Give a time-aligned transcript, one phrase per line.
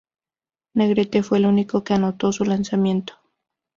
[0.73, 3.13] Negrete fue el único que anotó su lanzamiento.